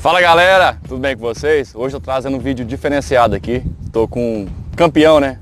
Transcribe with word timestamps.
Fala 0.00 0.18
galera, 0.18 0.78
tudo 0.88 0.98
bem 0.98 1.14
com 1.14 1.20
vocês? 1.20 1.74
Hoje 1.74 1.94
eu 1.94 2.00
trazendo 2.00 2.34
um 2.34 2.40
vídeo 2.40 2.64
diferenciado 2.64 3.36
aqui. 3.36 3.62
Estou 3.84 4.08
com 4.08 4.44
um 4.44 4.48
campeão, 4.74 5.20
né? 5.20 5.38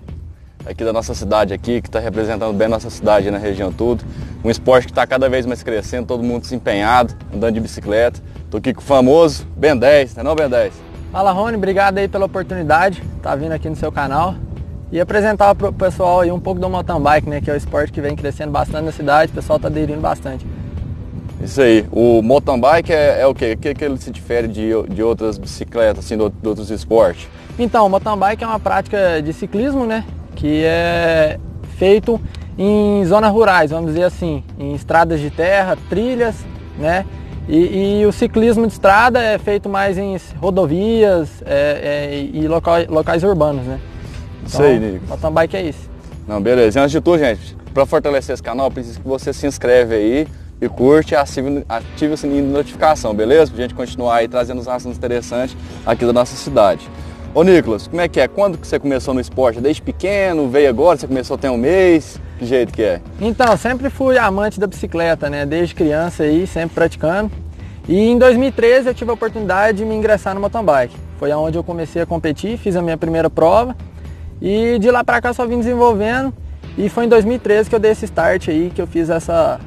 Aqui 0.66 0.82
da 0.84 0.92
nossa 0.92 1.14
cidade 1.14 1.54
aqui, 1.54 1.80
que 1.80 1.86
está 1.86 2.00
representando 2.00 2.52
bem 2.52 2.66
a 2.66 2.70
nossa 2.70 2.90
cidade 2.90 3.30
na 3.30 3.38
região 3.38 3.72
tudo. 3.72 4.04
Um 4.42 4.50
esporte 4.50 4.86
que 4.86 4.90
está 4.90 5.06
cada 5.06 5.28
vez 5.28 5.46
mais 5.46 5.62
crescendo, 5.62 6.08
todo 6.08 6.24
mundo 6.24 6.42
desempenhado, 6.42 7.14
andando 7.32 7.54
de 7.54 7.60
bicicleta. 7.60 8.20
Tô 8.50 8.56
aqui 8.56 8.74
com 8.74 8.80
o 8.80 8.84
famoso 8.84 9.46
Ben 9.56 9.76
10, 9.76 10.16
não 10.16 10.20
é 10.20 10.24
não 10.24 10.34
Ben 10.34 10.48
10? 10.48 10.74
Fala 11.12 11.30
Rony, 11.30 11.56
obrigado 11.56 11.98
aí 11.98 12.08
pela 12.08 12.26
oportunidade, 12.26 13.00
tá 13.22 13.36
vindo 13.36 13.52
aqui 13.52 13.70
no 13.70 13.76
seu 13.76 13.92
canal 13.92 14.34
e 14.90 15.00
apresentar 15.00 15.54
para 15.54 15.68
o 15.68 15.72
pessoal 15.72 16.22
aí 16.22 16.32
um 16.32 16.40
pouco 16.40 16.60
do 16.60 16.68
mountain 16.68 17.00
bike, 17.00 17.30
né, 17.30 17.40
que 17.40 17.48
é 17.48 17.54
o 17.54 17.56
esporte 17.56 17.92
que 17.92 18.00
vem 18.00 18.16
crescendo 18.16 18.50
bastante 18.50 18.86
na 18.86 18.92
cidade, 18.92 19.30
o 19.30 19.34
pessoal 19.36 19.60
tá 19.60 19.68
aderindo 19.68 20.00
bastante. 20.00 20.44
Isso 21.42 21.60
aí. 21.60 21.86
O 21.92 22.20
mountain 22.22 22.58
bike 22.58 22.92
é, 22.92 23.20
é 23.20 23.26
o 23.26 23.34
quê? 23.34 23.52
O 23.52 23.56
que, 23.58 23.74
que 23.74 23.84
ele 23.84 23.96
se 23.98 24.10
difere 24.10 24.48
de, 24.48 24.70
de 24.88 25.02
outras 25.02 25.38
bicicletas, 25.38 26.04
assim, 26.04 26.16
de, 26.16 26.28
de 26.28 26.48
outros 26.48 26.70
esportes? 26.70 27.28
Então, 27.58 27.86
o 27.86 27.90
mountain 27.90 28.16
bike 28.16 28.44
é 28.44 28.46
uma 28.46 28.60
prática 28.60 29.20
de 29.20 29.32
ciclismo, 29.32 29.84
né, 29.84 30.04
que 30.36 30.62
é 30.64 31.38
feito 31.76 32.20
em 32.56 33.04
zonas 33.04 33.32
rurais, 33.32 33.70
vamos 33.70 33.92
dizer 33.92 34.04
assim, 34.04 34.44
em 34.58 34.74
estradas 34.74 35.20
de 35.20 35.30
terra, 35.30 35.76
trilhas, 35.88 36.36
né, 36.78 37.04
e, 37.48 38.00
e, 38.00 38.06
o 38.06 38.12
ciclismo 38.12 38.66
de 38.66 38.74
estrada 38.74 39.20
é 39.20 39.38
feito 39.38 39.70
mais 39.70 39.96
em 39.96 40.16
rodovias 40.36 41.42
é, 41.46 42.10
é, 42.12 42.20
e 42.20 42.46
locais, 42.46 42.86
locais 42.88 43.24
urbanos, 43.24 43.64
né? 43.64 43.80
Isso 44.46 44.62
aí, 44.62 44.76
então, 44.76 44.90
Nico. 44.90 45.06
Mountain 45.08 45.32
bike 45.32 45.56
é 45.56 45.62
isso. 45.62 45.90
Não, 46.26 46.42
beleza. 46.42 46.78
Antes 46.78 46.92
de 46.92 47.00
tudo, 47.00 47.18
gente, 47.18 47.56
para 47.72 47.86
fortalecer 47.86 48.34
esse 48.34 48.42
canal, 48.42 48.70
preciso 48.70 49.00
que 49.00 49.08
você 49.08 49.32
se 49.32 49.46
inscreve 49.46 49.94
aí 49.94 50.28
e 50.60 50.68
curte 50.68 51.14
e 51.14 51.16
ative, 51.16 51.64
o 52.12 52.16
sininho 52.16 52.46
de 52.46 52.52
notificação, 52.52 53.14
beleza? 53.14 53.50
Pra 53.50 53.62
gente 53.62 53.74
continuar 53.74 54.16
aí 54.16 54.28
trazendo 54.28 54.60
os 54.60 54.68
assuntos 54.68 54.98
interessantes 54.98 55.56
aqui 55.86 56.04
da 56.04 56.12
nossa 56.12 56.36
cidade. 56.36 56.88
Ô 57.34 57.42
Nicolas, 57.42 57.86
como 57.86 58.00
é 58.00 58.08
que 58.08 58.18
é? 58.18 58.26
Quando 58.26 58.58
que 58.58 58.66
você 58.66 58.78
começou 58.78 59.14
no 59.14 59.20
esporte? 59.20 59.60
Desde 59.60 59.82
pequeno? 59.82 60.48
Veio 60.48 60.68
agora? 60.68 60.98
Você 60.98 61.06
começou 61.06 61.36
tem 61.38 61.50
um 61.50 61.58
mês? 61.58 62.20
Que 62.38 62.46
jeito 62.46 62.72
que 62.72 62.82
é? 62.82 63.00
Então, 63.20 63.56
sempre 63.56 63.90
fui 63.90 64.16
amante 64.16 64.58
da 64.58 64.66
bicicleta, 64.66 65.28
né? 65.28 65.44
Desde 65.44 65.74
criança 65.74 66.22
aí, 66.22 66.46
sempre 66.46 66.74
praticando. 66.74 67.30
E 67.88 68.10
em 68.10 68.18
2013 68.18 68.88
eu 68.88 68.94
tive 68.94 69.10
a 69.10 69.14
oportunidade 69.14 69.78
de 69.78 69.84
me 69.84 69.94
ingressar 69.94 70.34
no 70.34 70.40
mountain 70.40 70.64
bike. 70.64 70.96
Foi 71.18 71.30
aonde 71.30 71.58
eu 71.58 71.64
comecei 71.64 72.02
a 72.02 72.06
competir, 72.06 72.58
fiz 72.58 72.76
a 72.76 72.82
minha 72.82 72.96
primeira 72.96 73.28
prova. 73.28 73.76
E 74.40 74.78
de 74.78 74.90
lá 74.90 75.02
para 75.02 75.20
cá 75.20 75.32
só 75.32 75.46
vim 75.46 75.58
desenvolvendo. 75.58 76.32
E 76.76 76.88
foi 76.88 77.06
em 77.06 77.08
2013 77.08 77.68
que 77.68 77.74
eu 77.74 77.80
dei 77.80 77.90
esse 77.90 78.04
start 78.04 78.48
aí, 78.48 78.70
que 78.72 78.80
eu 78.80 78.86
fiz 78.86 79.10
essa, 79.10 79.58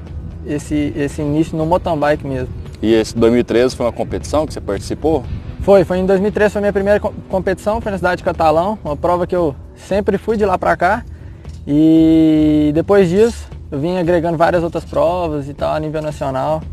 esse, 0.46 0.94
esse 0.96 1.22
início 1.22 1.58
no 1.58 1.66
mountain 1.66 1.98
bike 1.98 2.26
mesmo. 2.26 2.54
E 2.82 2.94
esse 2.94 3.16
2013 3.16 3.76
foi 3.76 3.86
uma 3.86 3.92
competição 3.92 4.46
que 4.46 4.54
você 4.54 4.62
participou? 4.62 5.24
Foi, 5.62 5.84
foi 5.84 6.00
em 6.00 6.06
2013 6.06 6.54
foi 6.54 6.60
a 6.60 6.62
minha 6.62 6.74
primeira 6.74 7.00
competição, 7.00 7.80
foi 7.80 7.92
na 7.92 7.98
cidade 7.98 8.18
de 8.18 8.24
Catalão, 8.24 8.80
uma 8.84 8.98
prova 8.98 9.28
que 9.28 9.36
eu 9.36 9.56
sempre 9.76 10.18
fui 10.18 10.36
de 10.36 10.46
lá 10.46 10.58
para 10.58 10.76
cá. 10.76 11.06
E 11.68 12.72
depois 12.74 13.10
disso 13.10 13.48
eu 13.72 13.80
vim 13.80 13.98
agregando 13.98 14.38
várias 14.38 14.64
outras 14.64 14.84
provas 14.84 15.48
e 15.48 15.54
tal 15.54 15.74
a 15.76 15.80
nível 15.80 16.02
nacional. 16.02 16.64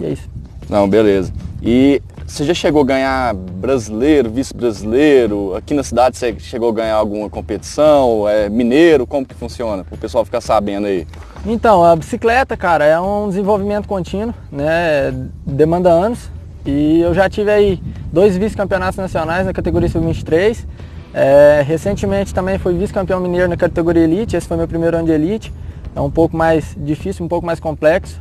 E 0.00 0.04
é 0.04 0.10
isso. 0.10 0.28
Não, 0.68 0.88
beleza. 0.88 1.32
E 1.60 2.00
você 2.26 2.44
já 2.44 2.52
chegou 2.54 2.82
a 2.82 2.84
ganhar 2.84 3.34
brasileiro, 3.34 4.28
vice-brasileiro? 4.30 5.54
Aqui 5.54 5.72
na 5.72 5.82
cidade 5.82 6.16
você 6.16 6.34
chegou 6.38 6.70
a 6.70 6.72
ganhar 6.72 6.96
alguma 6.96 7.30
competição? 7.30 8.28
É 8.28 8.48
mineiro? 8.48 9.06
Como 9.06 9.24
que 9.24 9.34
funciona? 9.34 9.84
Para 9.84 9.94
o 9.94 9.98
pessoal 9.98 10.24
ficar 10.24 10.40
sabendo 10.40 10.86
aí. 10.86 11.06
Então, 11.46 11.84
a 11.84 11.94
bicicleta, 11.94 12.56
cara, 12.56 12.84
é 12.84 12.98
um 12.98 13.28
desenvolvimento 13.28 13.86
contínuo, 13.86 14.34
né? 14.50 15.14
Demanda 15.46 15.88
anos. 15.88 16.28
E 16.66 17.00
eu 17.00 17.14
já 17.14 17.30
tive 17.30 17.50
aí 17.50 17.80
dois 18.12 18.36
vice-campeonatos 18.36 18.98
nacionais 18.98 19.46
na 19.46 19.52
categoria 19.52 19.88
sub-23. 19.88 20.66
É, 21.14 21.64
recentemente 21.66 22.34
também 22.34 22.58
fui 22.58 22.74
vice-campeão 22.74 23.20
mineiro 23.20 23.48
na 23.48 23.56
categoria 23.56 24.02
Elite, 24.02 24.36
esse 24.36 24.46
foi 24.46 24.56
meu 24.56 24.68
primeiro 24.68 24.96
ano 24.96 25.06
de 25.06 25.12
Elite. 25.12 25.52
É 25.94 26.00
um 26.00 26.10
pouco 26.10 26.36
mais 26.36 26.76
difícil, 26.76 27.24
um 27.24 27.28
pouco 27.28 27.46
mais 27.46 27.60
complexo. 27.60 28.20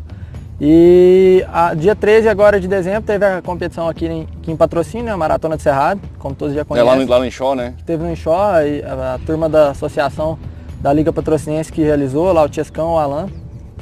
E 0.60 1.46
a, 1.52 1.74
dia 1.74 1.96
13 1.96 2.30
agora 2.30 2.60
de 2.60 2.68
dezembro 2.68 3.02
teve 3.02 3.26
a 3.26 3.42
competição 3.42 3.90
aqui 3.90 4.06
em, 4.06 4.28
aqui 4.40 4.52
em 4.52 4.56
Patrocínio, 4.56 5.14
a 5.14 5.18
Maratona 5.18 5.58
de 5.58 5.64
Cerrado, 5.64 6.00
como 6.18 6.34
todos 6.34 6.56
já 6.56 6.64
conhecem. 6.64 6.90
É 6.90 6.94
lá 6.94 6.98
no, 6.98 7.10
lá 7.10 7.20
no 7.20 7.26
Enxó, 7.26 7.56
né? 7.56 7.74
Teve 7.86 8.04
no 8.04 8.12
Enxó, 8.12 8.34
a, 8.36 9.16
a, 9.16 9.20
turma 9.26 9.50
da 9.50 9.72
associação 9.72 10.40
da 10.80 10.94
Liga 10.94 11.12
Patrocinense 11.12 11.72
que 11.72 11.82
realizou, 11.82 12.32
lá 12.32 12.44
o 12.44 12.50
Tiescão, 12.50 12.94
o 12.94 12.98
Alan. 12.98 13.28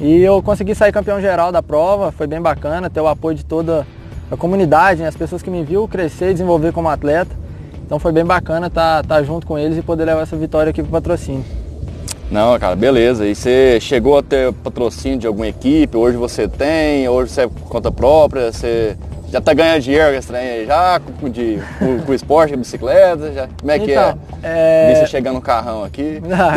E 0.00 0.20
eu 0.20 0.42
consegui 0.42 0.74
sair 0.74 0.90
campeão 0.90 1.20
geral 1.20 1.52
da 1.52 1.62
prova, 1.62 2.10
foi 2.10 2.26
bem 2.26 2.40
bacana, 2.40 2.90
ter 2.90 3.00
o 3.00 3.06
apoio 3.06 3.36
de 3.36 3.44
toda 3.44 3.86
a 4.28 4.36
comunidade, 4.36 5.02
né, 5.02 5.08
as 5.08 5.16
pessoas 5.16 5.42
que 5.42 5.50
me 5.50 5.62
viu 5.62 5.86
crescer 5.86 6.30
e 6.30 6.32
desenvolver 6.32 6.72
como 6.72 6.88
atleta. 6.88 7.30
Então 7.86 8.00
foi 8.00 8.10
bem 8.10 8.24
bacana 8.24 8.66
estar 8.66 9.02
tá, 9.02 9.16
tá 9.16 9.22
junto 9.22 9.46
com 9.46 9.56
eles 9.56 9.78
e 9.78 9.82
poder 9.82 10.06
levar 10.06 10.22
essa 10.22 10.36
vitória 10.36 10.70
aqui 10.70 10.82
para 10.82 10.88
o 10.88 10.92
patrocínio. 10.92 11.44
Não, 12.34 12.58
cara, 12.58 12.74
beleza. 12.74 13.24
E 13.24 13.32
você 13.32 13.78
chegou 13.80 14.18
a 14.18 14.22
ter 14.22 14.52
patrocínio 14.54 15.20
de 15.20 15.24
alguma 15.24 15.46
equipe? 15.46 15.96
Hoje 15.96 16.16
você 16.16 16.48
tem? 16.48 17.08
Hoje 17.08 17.30
você 17.30 17.42
é 17.42 17.48
conta 17.68 17.92
própria? 17.92 18.52
Você 18.52 18.96
já 19.30 19.40
tá 19.40 19.54
ganhando 19.54 19.82
dinheiro 19.82 20.20
trem 20.26 20.66
já? 20.66 21.00
Com, 21.20 21.30
de, 21.30 21.60
com, 21.78 22.00
com 22.00 22.12
esporte, 22.12 22.52
com 22.52 22.58
bicicleta? 22.58 23.32
Já? 23.32 23.48
Como 23.60 23.70
é 23.70 23.78
que 23.78 23.92
então, 23.92 24.18
é? 24.42 24.90
é... 24.90 24.94
você 24.96 25.06
chegando 25.06 25.36
no 25.36 25.40
carrão 25.40 25.84
aqui. 25.84 26.20
Ah, 26.34 26.54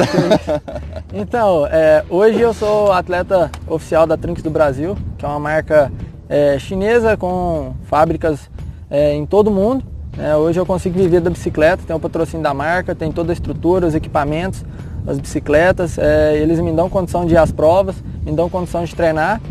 então, 1.14 1.68
é, 1.68 2.04
hoje 2.10 2.42
eu 2.42 2.56
sou 2.56 2.92
atleta 2.92 3.52
oficial 3.68 4.08
da 4.08 4.18
Trinks 4.18 4.42
do 4.42 4.50
Brasil, 4.50 4.98
que 5.16 5.26
é 5.26 5.28
uma 5.28 5.40
marca 5.40 5.92
é, 6.28 6.58
chinesa 6.58 7.16
com 7.16 7.76
fábricas 7.84 8.50
é, 8.90 9.14
em 9.14 9.28
todo 9.28 9.50
o 9.50 9.52
mundo. 9.52 9.84
É, 10.18 10.36
hoje 10.36 10.60
eu 10.60 10.66
consigo 10.66 10.98
viver 10.98 11.22
da 11.22 11.30
bicicleta, 11.30 11.84
tenho 11.86 11.98
o 11.98 12.02
patrocínio 12.02 12.44
da 12.44 12.52
marca, 12.52 12.96
tem 12.96 13.12
toda 13.12 13.32
a 13.32 13.34
estrutura, 13.34 13.86
os 13.86 13.94
equipamentos, 13.94 14.66
as 15.08 15.18
bicicletas. 15.18 15.98
É, 15.98 16.38
eles 16.38 16.60
me 16.60 16.72
dão 16.72 16.90
condição 16.90 17.26
de 17.26 17.34
ir 17.34 17.38
às 17.38 17.52
provas, 17.52 17.96
me 18.24 18.32
dão 18.34 18.50
condição 18.50 18.84
de 18.84 18.94
treinar. 18.94 19.42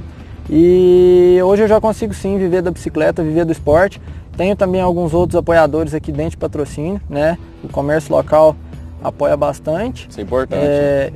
E 0.49 1.41
hoje 1.43 1.62
eu 1.62 1.69
já 1.69 1.81
consigo 1.81 2.15
sim 2.15 2.39
viver 2.39 2.62
da 2.62 2.71
bicicleta, 2.71 3.22
viver 3.22 3.44
do 3.44 3.50
esporte. 3.50 4.00
Tenho 4.37 4.55
também 4.55 4.81
alguns 4.81 5.15
outros 5.15 5.34
apoiadores 5.34 5.95
aqui 5.95 6.12
dentro 6.12 6.33
de 6.33 6.37
patrocínio, 6.37 7.00
né? 7.09 7.39
O 7.65 7.69
comércio 7.69 8.15
local 8.15 8.55
apoia 9.03 9.37
bastante. 9.37 10.06
Isso 10.09 10.21
é 10.21 10.22
importante. 10.22 10.62
É, 10.62 11.12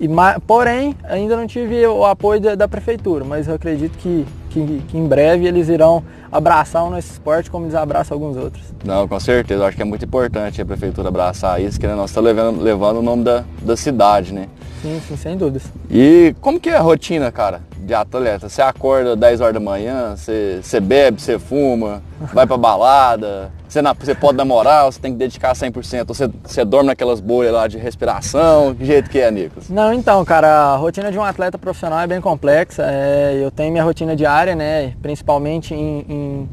e, 0.00 0.08
porém, 0.46 0.94
ainda 1.04 1.36
não 1.36 1.46
tive 1.46 1.86
o 1.86 2.04
apoio 2.04 2.40
da, 2.40 2.54
da 2.54 2.68
prefeitura, 2.68 3.24
mas 3.24 3.48
eu 3.48 3.54
acredito 3.54 3.96
que, 3.98 4.26
que, 4.64 4.82
que, 4.88 4.98
em 4.98 5.06
breve 5.06 5.46
eles 5.46 5.68
irão 5.68 6.02
abraçar 6.32 6.84
o 6.84 6.90
nosso 6.90 7.12
esporte 7.12 7.50
como 7.50 7.66
eles 7.66 7.74
abraçam 7.74 8.14
alguns 8.14 8.36
outros. 8.36 8.64
Não, 8.84 9.06
com 9.06 9.20
certeza. 9.20 9.62
Eu 9.62 9.66
acho 9.66 9.76
que 9.76 9.82
é 9.82 9.84
muito 9.84 10.04
importante 10.04 10.62
a 10.62 10.64
prefeitura 10.64 11.08
abraçar 11.08 11.60
isso, 11.60 11.78
que 11.78 11.86
né, 11.86 11.94
nós 11.94 12.10
estamos 12.10 12.28
levando, 12.28 12.62
levando 12.62 12.98
o 12.98 13.02
nome 13.02 13.24
da, 13.24 13.44
da 13.62 13.76
cidade, 13.76 14.32
né? 14.32 14.48
Sim, 14.80 15.00
sim, 15.06 15.16
sem 15.16 15.36
dúvidas. 15.36 15.64
E 15.90 16.34
como 16.40 16.60
que 16.60 16.68
é 16.70 16.76
a 16.76 16.80
rotina, 16.80 17.30
cara, 17.30 17.60
de 17.86 17.94
atleta? 17.94 18.48
Você 18.48 18.60
acorda 18.60 19.16
10 19.16 19.40
horas 19.40 19.54
da 19.54 19.60
manhã, 19.60 20.16
você, 20.16 20.60
você 20.62 20.80
bebe, 20.80 21.20
você 21.20 21.38
fuma, 21.38 22.02
vai 22.32 22.46
pra 22.46 22.56
balada, 22.56 23.50
você, 23.68 23.80
na, 23.80 23.92
você 23.92 24.14
pode 24.14 24.36
namorar, 24.36 24.84
você 24.84 25.00
tem 25.00 25.12
que 25.12 25.18
dedicar 25.18 25.52
100%, 25.54 26.06
você, 26.06 26.28
você 26.44 26.64
dorme 26.64 26.88
naquelas 26.88 27.20
bolhas 27.20 27.52
lá 27.52 27.66
de 27.66 27.78
respiração, 27.78 28.74
que 28.74 28.84
jeito 28.84 29.08
que 29.08 29.18
é, 29.18 29.30
Nicolas? 29.30 29.68
Não, 29.68 29.92
então, 29.92 30.24
cara, 30.24 30.72
a 30.72 30.76
rotina 30.76 31.10
de 31.10 31.18
um 31.18 31.24
atleta 31.24 31.56
profissional 31.56 32.00
é 32.00 32.06
bem 32.06 32.20
complexa. 32.20 32.84
É, 32.86 33.40
eu 33.42 33.50
tenho 33.50 33.72
minha 33.72 33.84
rotina 33.84 34.16
diária, 34.16 34.54
né, 34.54 34.94
principalmente 35.00 35.74
em, 35.74 36.04
em, 36.08 36.48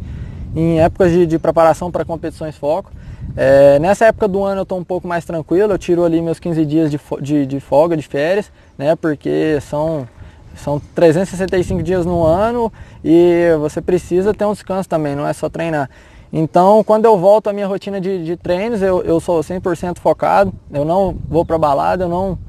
em 0.56 0.80
épocas 0.80 1.12
de, 1.12 1.26
de 1.26 1.40
preparação 1.40 1.92
para 1.92 2.06
competições 2.06 2.56
foco. 2.56 2.92
É, 3.36 3.80
nessa 3.80 4.06
época 4.06 4.28
do 4.28 4.44
ano 4.44 4.60
eu 4.60 4.64
estou 4.64 4.78
um 4.78 4.84
pouco 4.84 5.08
mais 5.08 5.26
tranquilo, 5.26 5.74
eu 5.74 5.78
tiro 5.78 6.04
ali 6.04 6.22
meus 6.22 6.40
15 6.40 6.66
dias 6.66 6.92
de, 6.92 7.00
de, 7.22 7.46
de, 7.46 7.60
folga, 7.60 7.98
de 7.98 8.04
férias, 8.04 8.52
né? 8.78 8.96
Porque 8.96 9.58
são, 9.62 10.08
são 10.56 10.82
365 10.94 11.82
dias 11.84 12.06
no 12.06 12.24
ano 12.24 12.72
e 13.04 13.50
você 13.60 13.82
precisa 13.82 14.34
ter 14.34 14.46
um 14.46 14.54
descanso 14.54 14.88
também, 14.88 15.16
não 15.16 15.28
é 15.28 15.34
só 15.34 15.50
treinar. 15.50 15.90
Então, 16.36 16.84
quando 16.84 17.06
eu 17.06 17.16
volto 17.16 17.48
à 17.48 17.54
minha 17.54 17.68
rotina 17.68 18.02
de, 18.02 18.24
de 18.24 18.36
treinos, 18.36 18.82
eu, 18.82 19.04
eu 19.04 19.20
sou 19.20 19.40
100% 19.42 20.00
focado, 20.00 20.52
eu 20.72 20.84
não 20.84 21.16
vou 21.30 21.46
para 21.46 21.60
balada, 21.60 22.06
eu 22.06 22.10
não, 22.10 22.40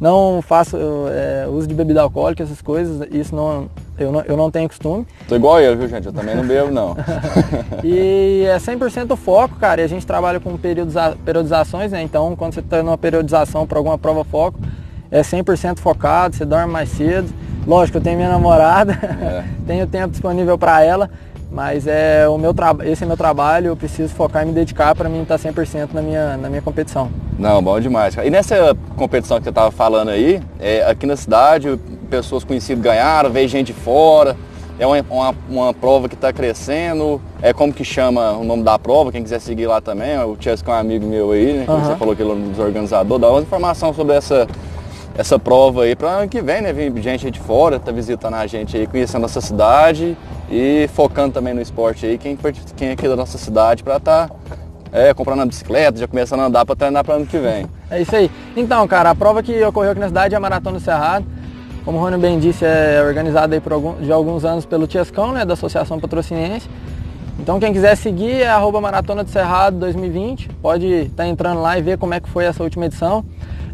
não 0.00 0.42
faço 0.42 0.76
é, 1.08 1.46
uso 1.48 1.68
de 1.68 1.72
bebida 1.72 2.02
alcoólica, 2.02 2.42
essas 2.42 2.60
coisas, 2.60 3.06
isso 3.12 3.36
não, 3.36 3.70
eu 3.96 4.10
não, 4.10 4.22
eu 4.22 4.36
não 4.36 4.50
tenho 4.50 4.68
costume. 4.68 5.06
Tô 5.28 5.36
igual 5.36 5.60
eu, 5.60 5.76
viu 5.76 5.86
gente? 5.86 6.06
Eu 6.06 6.12
também 6.12 6.34
não 6.34 6.44
bebo 6.44 6.72
não. 6.72 6.96
e 7.84 8.44
é 8.44 8.56
100% 8.56 9.16
foco, 9.16 9.54
cara, 9.54 9.82
e 9.82 9.84
a 9.84 9.88
gente 9.88 10.04
trabalha 10.04 10.40
com 10.40 10.56
periodiza 10.56 11.16
periodizações, 11.24 11.92
né? 11.92 12.02
Então 12.02 12.34
quando 12.34 12.54
você 12.54 12.60
está 12.60 12.82
numa 12.82 12.98
periodização 12.98 13.68
para 13.68 13.78
alguma 13.78 13.96
prova 13.96 14.24
foco, 14.24 14.58
é 15.12 15.20
100% 15.20 15.78
focado, 15.78 16.34
você 16.34 16.44
dorme 16.44 16.72
mais 16.72 16.88
cedo. 16.88 17.32
Lógico, 17.68 17.98
eu 17.98 18.02
tenho 18.02 18.16
minha 18.16 18.30
namorada, 18.30 18.92
é. 18.94 19.44
tenho 19.66 19.86
tempo 19.86 20.08
disponível 20.08 20.56
para 20.56 20.82
ela, 20.82 21.10
mas 21.52 21.86
é 21.86 22.26
o 22.26 22.38
meu 22.38 22.54
esse 22.82 23.04
é 23.04 23.06
meu 23.06 23.16
trabalho, 23.16 23.66
eu 23.66 23.76
preciso 23.76 24.14
focar 24.14 24.42
e 24.42 24.46
me 24.46 24.52
dedicar 24.52 24.94
para 24.94 25.06
mim 25.06 25.20
estar 25.20 25.38
100% 25.38 25.90
na 25.92 26.00
minha, 26.00 26.38
na 26.38 26.48
minha 26.48 26.62
competição. 26.62 27.10
Não, 27.38 27.62
bom 27.62 27.78
demais. 27.78 28.16
E 28.24 28.30
nessa 28.30 28.74
competição 28.96 29.36
que 29.36 29.44
você 29.44 29.50
estava 29.50 29.70
falando 29.70 30.08
aí, 30.08 30.40
é, 30.58 30.82
aqui 30.90 31.04
na 31.04 31.14
cidade, 31.14 31.78
pessoas 32.08 32.42
conhecidas 32.42 32.82
ganharam, 32.82 33.28
veio 33.28 33.46
gente 33.46 33.66
de 33.66 33.74
fora. 33.74 34.34
É 34.78 34.86
uma, 34.86 35.04
uma, 35.10 35.34
uma 35.50 35.74
prova 35.74 36.08
que 36.08 36.14
está 36.14 36.32
crescendo. 36.32 37.20
É 37.42 37.52
como 37.52 37.72
que 37.72 37.84
chama 37.84 38.32
o 38.32 38.44
nome 38.44 38.62
da 38.62 38.78
prova, 38.78 39.12
quem 39.12 39.22
quiser 39.22 39.40
seguir 39.40 39.66
lá 39.66 39.80
também. 39.80 40.16
O 40.20 40.36
Chesco 40.40 40.70
é 40.70 40.74
um 40.74 40.76
amigo 40.78 41.04
meu 41.04 41.32
aí, 41.32 41.52
né? 41.52 41.66
Que 41.66 41.72
você 41.72 41.96
falou 41.96 42.16
que 42.16 42.22
ele 42.22 42.30
é 42.30 42.34
um 42.34 42.48
dos 42.50 42.58
organizadores. 42.58 43.20
Dá 43.20 43.28
uma 43.28 43.40
informação 43.40 43.92
sobre 43.92 44.14
essa, 44.14 44.46
essa 45.18 45.36
prova 45.36 45.82
aí 45.82 45.96
para 45.96 46.10
ano 46.10 46.28
que 46.28 46.40
vem, 46.40 46.62
né? 46.62 46.72
Vem 46.72 46.96
gente 47.02 47.26
aí 47.26 47.32
de 47.32 47.40
fora, 47.40 47.80
tá 47.80 47.90
visitando 47.90 48.34
a 48.34 48.46
gente 48.46 48.76
aí, 48.76 48.86
conhecendo 48.86 49.22
nossa 49.22 49.40
cidade 49.40 50.16
e 50.48 50.88
focando 50.94 51.34
também 51.34 51.52
no 51.52 51.60
esporte 51.60 52.06
aí, 52.06 52.16
quem, 52.16 52.38
quem 52.76 52.90
é 52.90 52.92
aqui 52.92 53.08
da 53.08 53.16
nossa 53.16 53.36
cidade 53.36 53.82
para 53.82 53.96
estar 53.96 54.30
é, 54.92 55.12
comprando 55.12 55.40
uma 55.40 55.46
bicicleta, 55.46 55.98
já 55.98 56.06
começando 56.06 56.38
a 56.38 56.44
andar 56.44 56.64
para 56.64 56.76
treinar 56.76 57.04
para 57.04 57.16
ano 57.16 57.26
que 57.26 57.36
vem. 57.36 57.66
É 57.90 58.00
isso 58.00 58.14
aí. 58.14 58.30
Então, 58.56 58.86
cara, 58.86 59.10
a 59.10 59.14
prova 59.14 59.42
que 59.42 59.60
ocorreu 59.64 59.90
aqui 59.90 60.00
na 60.00 60.06
cidade 60.06 60.34
é 60.34 60.36
a 60.36 60.40
Maratona 60.40 60.78
do 60.78 60.84
Cerrado. 60.84 61.26
Como 61.84 61.98
o 61.98 62.00
Rony 62.00 62.16
bem 62.16 62.38
disse, 62.38 62.64
é 62.64 63.02
organizada 63.04 63.56
aí 63.56 63.60
por 63.60 63.72
algum, 63.72 63.94
de 63.94 64.12
alguns 64.12 64.44
anos 64.44 64.64
pelo 64.64 64.86
Tiescão, 64.86 65.32
né, 65.32 65.44
da 65.44 65.54
Associação 65.54 65.98
Patrocinense. 65.98 66.70
Então 67.40 67.58
quem 67.58 67.72
quiser 67.72 67.96
seguir 67.96 68.42
é 68.42 68.48
arroba 68.48 68.80
Maratona 68.80 69.24
do 69.24 69.30
Cerrado 69.30 69.78
2020. 69.78 70.48
Pode 70.62 70.86
estar 70.86 71.26
entrando 71.26 71.60
lá 71.60 71.76
e 71.76 71.82
ver 71.82 71.98
como 71.98 72.14
é 72.14 72.20
que 72.20 72.28
foi 72.28 72.44
essa 72.44 72.62
última 72.62 72.86
edição. 72.86 73.24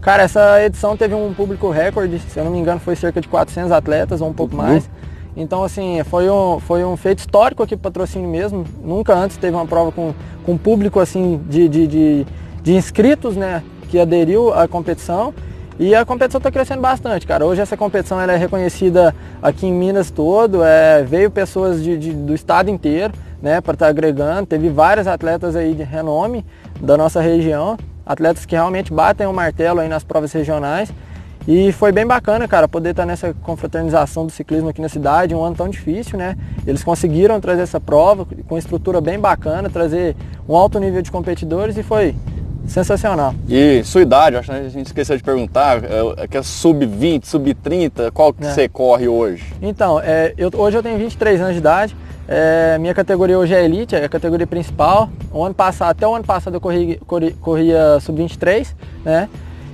Cara, 0.05 0.23
essa 0.23 0.62
edição 0.62 0.95
teve 0.99 1.15
um 1.15 1.33
público 1.33 1.71
recorde, 1.71 2.19
se 2.19 2.39
eu 2.39 2.45
não 2.45 2.51
me 2.53 2.59
engano 2.59 2.79
foi 2.79 2.95
cerca 2.95 3.23
de 3.23 3.27
400 3.27 3.73
atletas 3.73 4.21
ou 4.21 4.29
um 4.29 4.35
pouco 4.35 4.55
mais. 4.55 4.89
Então 5.35 5.65
assim, 5.65 6.03
foi 6.05 6.29
um, 6.29 6.61
foi 6.61 6.85
um 6.85 6.95
feito 6.95 7.21
histórico 7.21 7.62
aqui 7.62 7.75
pro 7.75 7.91
patrocínio 7.91 8.29
mesmo. 8.29 8.65
Nunca 8.83 9.15
antes 9.15 9.39
teve 9.39 9.56
uma 9.56 9.67
prova 9.67 9.91
com, 9.91 10.12
com 10.45 10.59
público 10.59 11.01
assim 11.01 11.41
de, 11.49 11.67
de, 11.71 11.87
de, 11.87 12.27
de 12.62 12.75
inscritos, 12.75 13.35
né, 13.35 13.62
que 13.89 13.99
aderiu 13.99 14.53
à 14.53 14.69
competição. 14.69 15.33
E 15.79 15.95
a 15.95 16.05
competição 16.05 16.39
está 16.39 16.51
crescendo 16.53 16.83
bastante, 16.83 17.27
cara. 17.27 17.45
Hoje 17.47 17.62
essa 17.62 17.77
competição 17.77 18.21
ela 18.21 18.33
é 18.35 18.37
reconhecida 18.37 19.12
aqui 19.43 19.67
em 19.67 19.73
Minas 19.73 20.11
todo, 20.11 20.62
é, 20.62 21.03
veio 21.03 21.31
pessoas 21.31 21.83
de, 21.83 21.97
de- 21.97 22.12
do 22.12 22.35
estado 22.35 22.71
inteiro, 22.71 23.15
né, 23.43 23.59
para 23.61 23.73
estar 23.73 23.89
agregando. 23.89 24.47
Teve 24.47 24.69
vários 24.69 25.06
atletas 25.06 25.56
aí 25.56 25.73
de 25.75 25.83
renome 25.83 26.45
da 26.79 26.97
nossa 26.97 27.21
região, 27.23 27.77
atletas 28.06 28.45
que 28.47 28.55
realmente 28.55 28.93
batem 28.93 29.27
o 29.27 29.33
martelo 29.33 29.81
aí 29.81 29.89
nas 29.89 30.05
provas 30.05 30.33
regionais. 30.33 30.93
E 31.47 31.73
foi 31.73 31.93
bem 31.93 32.06
bacana, 32.06 32.49
cara, 32.49 32.67
poder 32.67 32.91
estar 32.91 33.05
nessa 33.05 33.35
confraternização 33.43 34.25
do 34.25 34.33
ciclismo 34.33 34.71
aqui 34.71 34.81
na 34.81 34.89
cidade, 34.89 35.35
um 35.35 35.43
ano 35.45 35.55
tão 35.55 35.69
difícil, 35.69 36.17
né? 36.19 36.37
Eles 36.67 36.83
conseguiram 36.83 37.39
trazer 37.39 37.61
essa 37.62 37.79
prova 37.79 38.27
com 38.49 38.56
estrutura 38.56 38.99
bem 38.99 39.19
bacana, 39.19 39.69
trazer 39.69 40.17
um 40.49 40.56
alto 40.56 40.79
nível 40.79 41.03
de 41.03 41.11
competidores 41.11 41.77
e 41.77 41.83
foi 41.83 42.15
sensacional. 42.67 43.35
E 43.47 43.83
sua 43.85 44.01
idade, 44.01 44.37
acho 44.37 44.51
que 44.51 44.56
a 44.56 44.69
gente 44.71 44.87
esqueceu 44.87 45.17
de 45.19 45.23
perguntar, 45.23 45.85
é, 45.85 46.23
é 46.25 46.27
que 46.27 46.39
é 46.39 46.43
sub-20, 46.43 47.27
sub-30, 47.27 48.11
qual 48.11 48.33
que 48.33 48.43
É. 48.43 48.51
você 48.51 48.67
corre 48.69 49.06
hoje? 49.06 49.45
Então, 49.61 50.01
é, 50.01 50.33
eu- 50.39 50.51
hoje 50.55 50.79
eu 50.79 50.83
tenho 50.83 50.97
23 50.99 51.41
anos 51.43 51.53
de 51.53 51.59
idade. 51.59 51.95
É, 52.29 52.79
minha 52.79 52.94
categoria 52.94 53.38
hoje 53.38 53.55
é 53.55 53.65
Elite, 53.65 53.94
é 53.94 54.05
a 54.05 54.09
categoria 54.09 54.47
principal. 54.47 55.09
O 55.32 55.44
ano 55.44 55.55
passado, 55.55 55.91
até 55.91 56.06
o 56.06 56.15
ano 56.15 56.25
passado 56.25 56.55
eu 56.55 56.61
corri, 56.61 57.00
corri- 57.06 57.32
corria 57.41 57.99
sub-23, 58.00 58.75
né? 59.05 59.29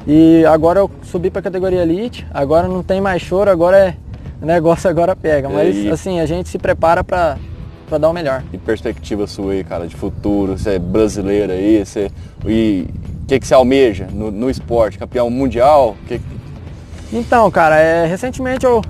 E 0.06 0.44
agora 0.46 0.80
eu 0.80 0.90
subi 1.02 1.30
para 1.30 1.40
a 1.40 1.42
categoria 1.42 1.82
Elite. 1.82 2.26
Agora 2.32 2.66
não 2.66 2.82
tem 2.82 3.00
mais 3.00 3.22
choro, 3.22 3.50
agora 3.50 3.76
é 3.78 3.94
o 4.42 4.46
negócio 4.46 4.88
agora 4.88 5.14
pega. 5.14 5.48
Mas 5.48 5.76
E- 5.76 5.90
assim, 5.90 6.18
a 6.20 6.26
gente 6.26 6.48
se 6.48 6.58
prepara 6.58 7.04
para 7.04 7.36
dar 7.98 8.08
o 8.08 8.12
melhor. 8.12 8.42
E 8.52 8.58
perspectiva 8.58 9.26
sua 9.26 9.52
aí, 9.52 9.62
cara, 9.62 9.86
de 9.86 9.94
futuro, 9.94 10.56
você 10.58 10.70
é 10.70 10.78
brasileiro 10.78 11.52
aí, 11.52 11.84
você. 11.84 12.10
E 12.46 12.86
o 13.22 13.26
que, 13.26 13.38
que 13.38 13.46
você 13.46 13.54
almeja 13.54 14.08
no, 14.10 14.30
no 14.30 14.48
esporte? 14.50 14.98
Campeão 14.98 15.28
mundial? 15.30 15.94
Que, 16.08 16.20
Então, 17.12 17.48
cara, 17.50 17.78
é, 17.78 18.06
recentemente 18.06 18.64
eu 18.64 18.80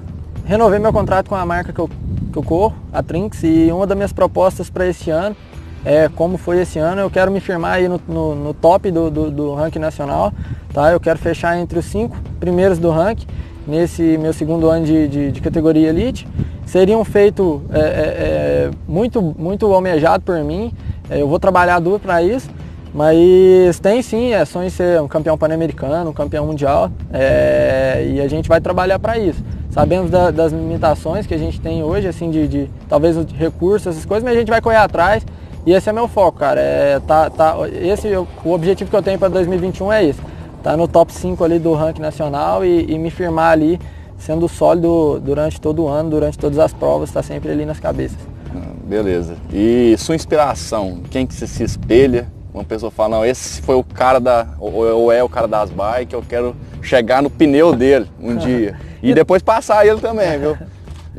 renovei 0.44 0.78
meu 0.78 0.92
contrato 0.92 1.28
com 1.28 1.34
a 1.34 1.44
marca 1.44 1.72
que 1.72 1.78
eu, 1.80 1.90
que 2.30 2.38
eu 2.38 2.42
corro, 2.42 2.74
a 2.92 3.02
Trinx, 3.02 3.42
e 3.42 3.70
uma 3.72 3.86
das 3.86 3.96
minhas 3.96 4.12
propostas 4.12 4.70
para 4.70 4.86
esse 4.86 5.10
ano 5.10 5.36
é 5.84 6.08
como 6.14 6.36
foi 6.36 6.60
esse 6.60 6.78
ano, 6.78 7.00
eu 7.00 7.10
quero 7.10 7.30
me 7.30 7.40
firmar 7.40 7.74
aí 7.74 7.88
no, 7.88 7.98
no- 8.06 8.34
no 8.34 8.52
top 8.54 8.90
do, 8.90 9.10
do, 9.10 9.30
do 9.30 9.54
ranking 9.54 9.78
nacional, 9.78 10.30
tá? 10.74 10.92
Eu 10.92 11.00
quero 11.00 11.18
fechar 11.18 11.58
entre 11.58 11.78
os 11.78 11.86
cinco 11.86 12.16
primeiros 12.38 12.78
do 12.78 12.90
ranking 12.90 13.26
nesse 13.66 14.18
meu 14.18 14.32
segundo 14.34 14.68
ano 14.68 14.84
de, 14.84 15.08
de- 15.08 15.32
de 15.32 15.40
categoria 15.40 15.88
Elite. 15.88 16.28
Seria 16.66 16.96
um 16.98 17.04
feito 17.04 17.62
é, 17.72 17.78
é, 17.78 17.82
é, 17.82 18.70
muito, 18.86 19.20
muito 19.22 19.66
almejado 19.72 20.22
por 20.22 20.38
mim, 20.44 20.72
É, 21.08 21.20
eu 21.22 21.26
vou 21.28 21.40
trabalhar 21.40 21.80
duro 21.80 21.98
para 21.98 22.22
isso, 22.22 22.48
mas 22.94 23.80
tem 23.80 24.00
sim, 24.02 24.32
é 24.32 24.44
sonho 24.44 24.70
ser 24.70 25.00
um 25.00 25.08
campeão 25.08 25.36
pan-americano, 25.36 26.10
um 26.10 26.12
campeão 26.12 26.46
mundial, 26.46 26.88
é, 27.12 28.06
e 28.14 28.20
a 28.20 28.28
gente 28.28 28.48
vai 28.48 28.60
trabalhar 28.60 28.98
para 28.98 29.18
isso. 29.18 29.42
Sabemos 29.70 30.10
da- 30.10 30.30
das 30.30 30.52
limitações 30.52 31.26
que 31.26 31.34
a 31.34 31.38
gente 31.38 31.60
tem 31.60 31.82
hoje, 31.82 32.08
assim, 32.08 32.30
de, 32.30 32.48
de 32.48 32.70
talvez 32.88 33.16
recursos, 33.38 33.86
essas 33.86 34.04
coisas, 34.04 34.24
mas 34.24 34.34
a 34.36 34.38
gente 34.40 34.48
vai 34.50 34.60
correr 34.60 34.76
atrás 34.76 35.24
e 35.64 35.72
esse 35.72 35.88
é 35.88 35.92
meu 35.92 36.08
foco, 36.08 36.38
cara. 36.38 36.60
É, 36.60 37.00
tá, 37.06 37.30
tá, 37.30 37.56
esse, 37.72 38.08
o 38.16 38.52
objetivo 38.52 38.90
que 38.90 38.96
eu 38.96 39.02
tenho 39.02 39.18
para 39.18 39.28
2021 39.28 39.92
é 39.92 40.04
esse. 40.04 40.20
Tá 40.62 40.76
no 40.76 40.88
top 40.88 41.12
5 41.12 41.42
ali 41.44 41.58
do 41.58 41.72
ranking 41.72 42.02
nacional 42.02 42.64
e, 42.64 42.84
e 42.92 42.98
me 42.98 43.10
firmar 43.10 43.52
ali, 43.52 43.78
sendo 44.18 44.48
sólido 44.48 45.20
durante 45.24 45.60
todo 45.60 45.84
o 45.84 45.88
ano, 45.88 46.10
durante 46.10 46.36
todas 46.38 46.58
as 46.58 46.72
provas, 46.72 47.10
tá 47.10 47.22
sempre 47.22 47.50
ali 47.50 47.64
nas 47.64 47.78
cabeças. 47.78 48.18
Ah, 48.54 48.60
Beleza. 48.84 49.36
E 49.52 49.94
sua 49.98 50.16
inspiração? 50.16 50.98
Quem 51.10 51.26
que 51.26 51.32
você 51.34 51.46
se 51.46 51.62
espelha? 51.62 52.26
Uma 52.52 52.64
pessoa 52.64 52.90
fala, 52.90 53.16
não, 53.18 53.24
esse 53.24 53.62
foi 53.62 53.76
o 53.76 53.84
cara 53.84 54.18
da. 54.18 54.48
Ou 54.58 55.12
é 55.12 55.22
o 55.22 55.28
cara 55.28 55.46
das 55.46 55.70
bikes, 55.70 56.12
eu 56.12 56.22
quero 56.28 56.56
chegar 56.82 57.22
no 57.22 57.30
pneu 57.30 57.72
dele 57.74 58.06
um 58.20 58.34
dia. 58.36 58.76
E 59.02 59.14
depois 59.14 59.42
passar 59.42 59.86
ele 59.86 60.00
também, 60.00 60.38
viu? 60.38 60.56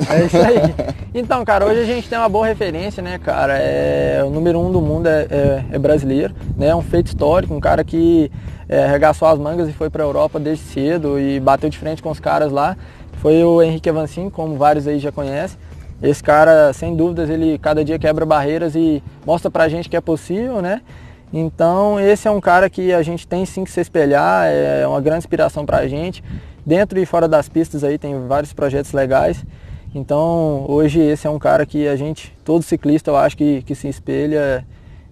É 0.09 0.23
isso 0.25 0.37
aí. 0.37 0.95
Então, 1.13 1.43
cara, 1.43 1.65
hoje 1.65 1.81
a 1.81 1.85
gente 1.85 2.07
tem 2.07 2.17
uma 2.17 2.29
boa 2.29 2.47
referência, 2.47 3.03
né, 3.03 3.19
cara? 3.19 3.57
É, 3.57 4.21
o 4.25 4.29
número 4.29 4.59
um 4.59 4.71
do 4.71 4.79
mundo 4.81 5.07
é, 5.07 5.27
é- 5.29 5.65
é 5.73 5.79
brasileiro, 5.79 6.33
né? 6.57 6.67
É 6.67 6.75
um 6.75 6.81
feito 6.81 7.07
histórico, 7.07 7.53
um 7.53 7.59
cara 7.59 7.83
que 7.83 8.31
é, 8.69 8.85
arregaçou 8.85 9.27
as 9.27 9.37
mangas 9.37 9.67
e 9.67 9.73
foi 9.73 9.89
para 9.89 10.01
a 10.03 10.05
Europa 10.05 10.39
desde 10.39 10.63
cedo 10.63 11.19
e 11.19 11.39
bateu 11.39 11.69
de 11.69 11.77
frente 11.77 12.01
com 12.01 12.09
os 12.09 12.19
caras 12.19 12.51
lá. 12.51 12.77
Foi 13.21 13.43
o 13.43 13.61
Henrique 13.61 13.89
Avancini, 13.89 14.31
como 14.31 14.55
vários 14.55 14.87
aí 14.87 14.97
já 14.97 15.11
conhecem. 15.11 15.57
Esse 16.01 16.23
cara, 16.23 16.71
sem 16.73 16.95
dúvidas, 16.95 17.29
ele 17.29 17.57
cada 17.59 17.83
dia 17.83 17.99
quebra 17.99 18.25
barreiras 18.25 18.73
e 18.75 19.03
mostra 19.25 19.51
pra 19.51 19.67
gente 19.67 19.89
que 19.89 19.95
é 19.97 20.01
possível, 20.01 20.61
né? 20.61 20.81
Então, 21.33 21.99
esse 21.99 22.27
é 22.27 22.31
um 22.31 22.41
cara 22.41 22.69
que 22.69 22.91
a 22.93 23.01
gente 23.03 23.27
tem 23.27 23.45
sim 23.45 23.63
que 23.63 23.71
se 23.71 23.79
espelhar, 23.79 24.47
é 24.47 24.85
uma 24.87 24.99
grande 24.99 25.19
inspiração 25.19 25.65
pra 25.65 25.87
gente. 25.87 26.23
Dentro 26.65 26.99
e 26.99 27.05
fora 27.05 27.27
das 27.27 27.49
pistas 27.49 27.83
aí 27.83 27.97
tem 27.97 28.27
vários 28.27 28.53
projetos 28.53 28.91
legais. 28.93 29.43
Então, 29.93 30.65
hoje 30.69 30.99
esse 31.01 31.27
é 31.27 31.29
um 31.29 31.39
cara 31.39 31.65
que 31.65 31.87
a 31.87 31.95
gente, 31.95 32.33
todo 32.45 32.63
ciclista, 32.63 33.11
eu 33.11 33.17
acho 33.17 33.35
que, 33.35 33.61
que 33.63 33.75
se 33.75 33.87
espelha 33.89 34.65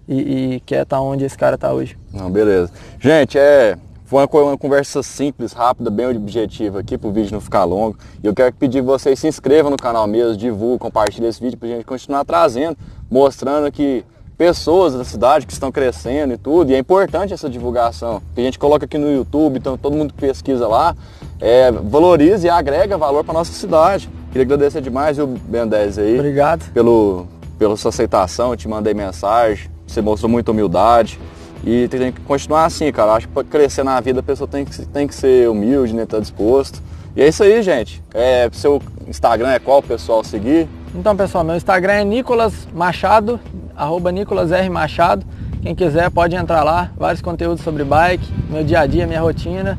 e, 0.08 0.54
e 0.54 0.60
quer 0.60 0.82
estar 0.82 1.00
onde 1.00 1.24
esse 1.24 1.36
cara 1.36 1.56
está 1.56 1.72
hoje. 1.72 1.98
Não, 2.12 2.30
beleza. 2.30 2.72
Gente, 2.98 3.38
é. 3.38 3.76
Foi 4.06 4.26
uma, 4.26 4.42
uma 4.42 4.58
conversa 4.58 5.04
simples, 5.04 5.52
rápida, 5.52 5.88
bem 5.88 6.06
objetiva 6.06 6.80
aqui, 6.80 6.98
para 6.98 7.08
o 7.08 7.12
vídeo 7.12 7.32
não 7.32 7.40
ficar 7.40 7.62
longo. 7.62 7.96
E 8.20 8.26
eu 8.26 8.34
quero 8.34 8.52
pedir 8.54 8.80
que 8.80 8.86
vocês 8.86 9.16
se 9.20 9.28
inscrevam 9.28 9.70
no 9.70 9.76
canal 9.76 10.04
mesmo, 10.08 10.36
divulguem, 10.36 10.78
compartilhem 10.78 11.28
esse 11.28 11.40
vídeo 11.40 11.56
para 11.56 11.68
a 11.68 11.72
gente 11.72 11.84
continuar 11.84 12.24
trazendo, 12.24 12.76
mostrando 13.08 13.70
que 13.70 14.04
pessoas 14.40 14.94
da 14.94 15.04
cidade 15.04 15.46
que 15.46 15.52
estão 15.52 15.70
crescendo 15.70 16.32
e 16.32 16.38
tudo. 16.38 16.70
E 16.70 16.74
é 16.74 16.78
importante 16.78 17.34
essa 17.34 17.46
divulgação. 17.46 18.22
Que 18.34 18.40
a 18.40 18.44
gente 18.44 18.58
coloca 18.58 18.86
aqui 18.86 18.96
no 18.96 19.12
YouTube, 19.12 19.58
então 19.58 19.76
todo 19.76 19.94
mundo 19.94 20.14
que 20.14 20.18
pesquisa 20.18 20.66
lá, 20.66 20.96
é, 21.38 21.70
valoriza 21.70 22.46
e 22.46 22.48
agrega 22.48 22.96
valor 22.96 23.22
para 23.22 23.34
nossa 23.34 23.52
cidade. 23.52 24.08
Queria 24.32 24.46
agradecer 24.46 24.80
demais, 24.80 25.18
viu, 25.18 25.26
Ben 25.26 25.68
10 25.68 25.98
aí 25.98 26.14
Obrigado. 26.18 26.72
pelo, 26.72 27.26
pela 27.58 27.76
sua 27.76 27.90
aceitação, 27.90 28.52
eu 28.52 28.56
te 28.56 28.66
mandei 28.66 28.94
mensagem, 28.94 29.70
você 29.86 30.00
mostrou 30.00 30.30
muita 30.30 30.52
humildade. 30.52 31.20
E 31.62 31.86
tem 31.88 32.10
que 32.10 32.22
continuar 32.22 32.64
assim, 32.64 32.90
cara. 32.90 33.12
Acho 33.12 33.28
que 33.28 33.34
para 33.34 33.44
crescer 33.44 33.82
na 33.82 34.00
vida 34.00 34.20
a 34.20 34.22
pessoa 34.22 34.48
tem 34.48 34.64
que, 34.64 34.86
tem 34.86 35.06
que 35.06 35.14
ser 35.14 35.50
humilde, 35.50 35.94
né? 35.94 36.06
Tá 36.06 36.18
disposto. 36.18 36.82
E 37.14 37.20
é 37.20 37.28
isso 37.28 37.42
aí, 37.42 37.62
gente. 37.62 38.02
É, 38.14 38.48
seu 38.52 38.80
Instagram 39.06 39.50
é 39.50 39.58
qual, 39.58 39.82
pessoal, 39.82 40.24
seguir? 40.24 40.66
Então, 40.94 41.16
pessoal, 41.16 41.44
meu 41.44 41.54
Instagram 41.54 41.92
é 41.92 42.04
Nicolas 42.04 42.66
Machado, 42.74 43.38
arroba 43.80 44.12
Nicolas 44.12 44.52
R. 44.52 44.68
Machado. 44.68 45.24
Quem 45.62 45.74
quiser 45.74 46.10
pode 46.10 46.34
entrar 46.36 46.62
lá, 46.62 46.90
vários 46.96 47.20
conteúdos 47.20 47.62
sobre 47.62 47.84
bike, 47.84 48.26
meu 48.48 48.64
dia 48.64 48.80
a 48.80 48.86
dia, 48.86 49.06
minha 49.06 49.20
rotina. 49.20 49.78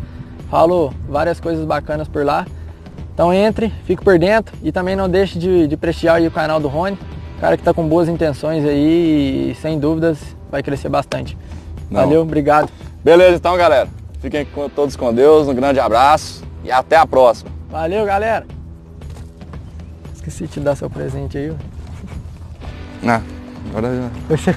Falo 0.50 0.94
várias 1.10 1.40
coisas 1.40 1.66
bacanas 1.66 2.08
por 2.08 2.24
lá. 2.26 2.46
Então 3.14 3.34
entre, 3.34 3.72
fique 3.86 4.04
por 4.04 4.18
dentro 4.20 4.56
e 4.64 4.72
também 4.72 4.96
não 4.96 5.10
deixe 5.10 5.38
de, 5.40 5.68
de 5.68 5.78
prestigiar 5.78 6.16
aí 6.16 6.28
o 6.28 6.32
canal 6.32 6.60
do 6.60 6.68
Rony. 6.68 6.98
Cara 7.40 7.58
que 7.58 7.62
está 7.62 7.74
com 7.74 7.88
boas 7.88 8.08
intenções 8.08 8.64
aí 8.66 9.52
e 9.52 9.56
sem 9.56 9.80
dúvidas 9.80 10.20
vai 10.52 10.62
crescer 10.62 10.90
bastante. 10.90 11.38
Não. 11.90 12.02
Valeu, 12.02 12.22
obrigado. 12.22 12.70
Beleza, 13.04 13.36
então, 13.38 13.58
galera. 13.58 13.88
Fiquem 14.20 14.46
com- 14.46 14.70
todos 14.70 14.96
com 14.96 15.12
Deus. 15.14 15.48
Um 15.48 15.56
grande 15.56 15.80
abraço 15.80 16.44
e 16.64 16.72
até 16.72 16.96
a 16.96 17.06
próxima. 17.08 17.50
Valeu, 17.72 18.06
galera. 18.06 18.46
Esqueci 20.14 20.44
de 20.46 20.50
te 20.54 20.60
dar 20.60 20.76
seu 20.76 20.90
presente 20.90 21.38
aí. 21.38 21.52
ó. 23.04 23.41
Ah, 23.66 23.78
agora 23.78 23.96
já. 23.96 24.10
Você- 24.30 24.56